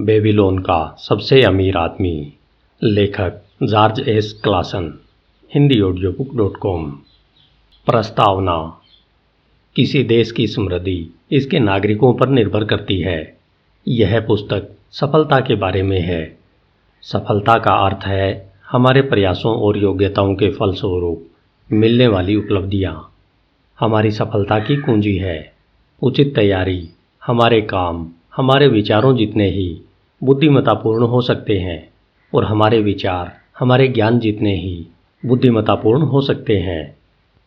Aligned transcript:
Babylon 0.00 0.58
का 0.58 0.96
सबसे 0.98 1.42
अमीर 1.42 1.76
आदमी, 1.76 2.32
लेखक 2.84 3.42
George 3.62 4.08
S 4.08 4.40
Clason, 4.44 4.98
Hindi 5.54 5.80
audio 5.80 6.12
book 6.12 6.34
dot 6.34 6.56
com 6.56 6.90
प्रस्तावना, 7.86 8.80
किसी 9.76 10.02
देश 10.02 10.32
की 10.32 10.46
समृद्धि 10.46 11.14
इसके 11.32 11.58
नागरिकों 11.58 12.14
पर 12.14 12.28
निर्भर 12.28 12.64
करती 12.64 13.00
है। 13.00 13.38
यह 13.88 14.20
पुस्तक 14.20 14.68
सफलता 14.90 15.40
के 15.40 15.54
बारे 15.54 15.82
में 15.82 16.00
है। 16.00 16.38
सफलता 17.02 17.58
का 17.58 17.72
अर्थ 17.72 18.04
है 18.04 18.52
हमारे 18.70 19.02
प्रयासों 19.02 19.54
और 19.54 19.78
योग्यताओं 19.78 20.34
के 20.34 20.50
फलस्वरूप 20.50 21.26
मिलने 21.72 22.06
वाली 22.06 22.36
उपलब्धियाँ। 22.36 23.12
हमारी 23.80 24.10
सफलता 24.10 24.58
की 24.58 24.76
कुंजी 24.76 25.16
है। 25.16 25.52
उचित 26.02 26.34
तैयारी, 26.34 26.88
हमारे 27.26 27.60
काम, 27.60 28.08
हमारे 28.36 28.68
विचारों 28.68 29.16
जितने 29.16 29.50
ही 29.50 29.80
बुद्धिमतापूर्ण 30.22 31.04
हो 31.04 31.20
सकते 31.20 31.58
हैं 31.58 31.88
और 32.34 32.44
हमारे 32.44 32.80
विचार, 32.80 33.32
हमारे 33.58 33.88
ज्ञान 33.88 34.18
जितने 34.18 34.54
ही 34.54 34.86
बुद्धिमतापूर्ण 35.26 36.02
हो 36.02 36.20
सकते 36.20 36.58
हैं। 36.58 36.96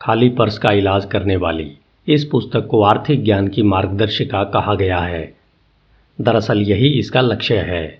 खाली 0.00 0.28
पर्स 0.28 0.58
का 0.58 0.72
इलाज 0.72 1.04
करने 1.04 1.36
वाली 1.36 1.70
इस 2.08 2.24
पुस्तक 2.24 2.66
को 2.66 2.82
आर्थिक 2.82 3.24
ज्ञान 3.24 3.48
की 3.48 3.62
मार्गदर्शिका 3.62 4.44
कहा 4.44 4.74
गया 4.74 4.98
है। 4.98 5.34
दरअसल 6.20 6.62
यही 6.62 6.88
इसका 6.88 7.20
लक्ष्य 7.20 7.56
है। 7.56 7.98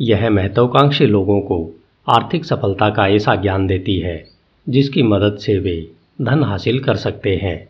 यह 0.00 0.30
महत्वाकांक्षी 0.30 1.06
लोगों 1.06 1.40
को 1.40 1.70
आर्थिक 2.08 2.44
सफलता 2.44 2.90
का 2.90 3.06
ऐसा 3.06 3.34
ज्ञान 3.34 3.66
देती 3.66 3.98
है, 3.98 4.24
जिसकी 4.68 5.02
मदद 5.02 5.36
से 5.36 5.58
वे 5.58 5.90
धन 6.22 6.42
हासिल 6.44 6.80
कर 6.80 6.96
सकते 6.96 7.36
हैं, 7.36 7.68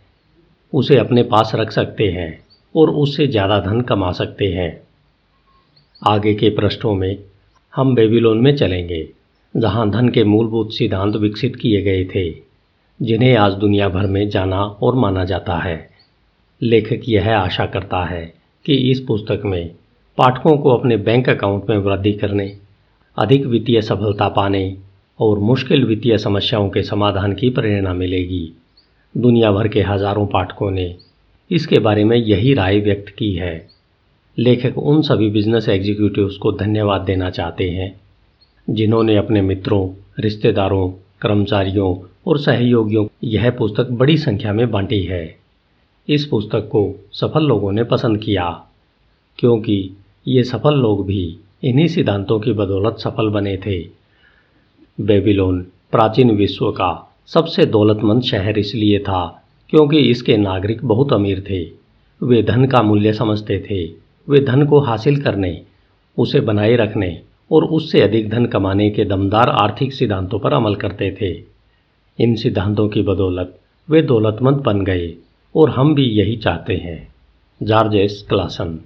उसे 0.74 0.96
अपने 0.96 1.22
पास 1.22 1.52
रख 1.54 1.70
सकते 1.70 2.08
हैं 2.08 2.44
और 2.76 2.90
उससे 2.90 3.26
ज़्यादा 3.26 3.60
धन 3.60 3.80
कमा 3.80 4.12
सकते 4.12 4.46
हैं। 4.46 4.82
आगे 6.02 6.34
के 6.34 6.48
पृष्ठों 6.50 6.94
में 6.94 7.18
हम 7.74 7.94
बेबीलोन 7.94 8.38
में 8.38 8.56
चलेंगे, 8.56 9.08
जहाँ 9.56 9.88
धन 9.90 10.08
के 10.08 10.24
मूलभूत 10.24 10.72
सिद्धांत 10.72 11.16
विकसित 11.16 11.56
किए 11.56 11.82
गए 11.82 12.04
थे, 12.04 12.30
जिन्हें 13.00 13.36
आज 13.36 13.52
दुनिया 13.52 13.88
भर 13.88 14.06
में 14.06 14.28
जाना 14.28 14.62
और 14.62 14.94
माना 14.94 15.24
जाता 15.24 15.56
है। 15.56 15.90
लेखक 16.62 17.08
यह 17.08 17.36
आशा 17.36 17.66
करता 17.66 18.04
है 18.04 18.24
कि 18.66 18.76
इस 18.90 19.00
पुस्तक 19.00 19.42
में 19.44 19.70
पाठकों 20.18 20.56
को 20.58 20.70
अपने 20.70 20.96
बैंक 20.96 21.28
अकाउंट 21.28 21.70
में 21.70 21.76
वृद्धि 21.76 22.12
करने, 22.12 22.56
अधिक 23.16 23.46
वित्तीय 23.46 23.82
सफलता 23.82 24.28
पाने 24.28 24.76
और 25.20 25.38
मुश्किल 25.38 25.84
वित्तीय 25.84 26.18
समस्याओं 26.18 26.68
के 26.70 26.82
समाधान 26.82 27.32
की 27.32 27.50
प्रेरणा 27.50 27.94
मिलेगी। 27.94 28.52
दुनिया 29.16 29.52
भर 29.52 29.68
के 29.68 29.82
हज़ारों 29.82 30.26
पाठकों 30.26 30.70
ने 30.70 30.94
इसके 31.50 31.78
बारे 31.78 32.04
में 32.04 32.16
यही 32.16 32.54
राय 32.54 32.80
व्यक्त 32.80 33.08
की 33.08 33.34
है। 33.34 33.72
लेखक 34.38 34.78
उन 34.78 35.02
सभी 35.02 35.30
बिज़नेस 35.30 35.68
एग्जीक्यूटिव्स 35.68 36.36
को 36.36 36.52
धन्यवाद 36.52 37.00
देना 37.00 37.30
चाहते 37.30 37.70
हैं, 37.70 38.00
जिन्होंने 38.70 39.16
अपने 39.16 39.42
मित्रों, 39.42 39.88
रिश्तेदारों, 40.18 40.88
कर्मचारियों 41.20 42.08
और 42.26 42.38
सहयोगियों, 42.38 43.06
यह 43.24 43.50
पुस्तक 43.50 43.90
बड़ी 43.90 44.16
संख्या 44.16 44.52
में 44.52 44.70
बांटी 44.70 45.02
है। 45.02 45.36
इस 46.08 46.24
पुस्तक 46.26 46.58
को 46.58 46.94
सफल 47.12 47.42
लोगों 47.42 47.72
ने 47.72 47.84
पसंद 47.84 48.18
किया, 48.18 48.64
क्योंकि 49.38 49.96
ये 50.28 50.44
सफल 50.44 50.74
लोग 50.74 51.06
भी 51.06 51.36
इन्हीं 51.64 51.86
सिद्धांतों 51.86 52.40
की 52.40 52.52
बदौलत 52.52 52.96
सफल 52.98 53.28
बने 53.28 53.56
थे। 53.56 53.80
बेबीलोन 55.00 55.66
प्राचीन 55.90 56.30
विश्व 56.30 56.70
का 56.70 57.16
सबसे 57.26 57.66
दौलतमंद 57.66 58.22
शहर 58.22 58.58
इसलिए 58.58 58.98
था, 58.98 59.44
क्योंकि 59.68 59.98
इसके 59.98 60.36
नागरिक 60.36 60.84
बहुत 60.84 61.12
अमीर 61.12 61.44
थे। 61.50 61.62
वे 62.22 62.42
धन 62.42 62.66
का 62.66 62.82
मूल्य 62.82 63.12
समझते 63.12 63.66
थे। 63.70 64.01
वे 64.28 64.40
धन 64.40 64.66
को 64.66 64.80
हासिल 64.80 65.22
करने, 65.22 65.62
उसे 66.18 66.40
बनाए 66.40 66.76
रखने 66.76 67.20
और 67.52 67.64
उससे 67.64 68.00
अधिक 68.00 68.30
धन 68.30 68.46
कमाने 68.46 68.90
के 68.90 69.04
दमदार 69.04 69.48
आर्थिक 69.48 69.92
सिद्धांतों 69.92 70.38
पर 70.38 70.52
अमल 70.52 70.74
करते 70.74 71.16
थे। 71.20 71.44
इन 72.18 72.34
सिद्धांतों 72.34 72.88
की 72.88 73.02
बदौलत 73.02 73.58
वे 73.90 74.02
दौलतमंद 74.02 74.56
बन 74.56 74.84
गए 74.84 75.14
और 75.56 75.70
हम 75.70 75.94
भी 75.94 76.04
यही 76.04 76.36
चाहते 76.36 76.74
हैं। 76.74 77.14
George S 77.62 78.26
Clason. 78.28 78.78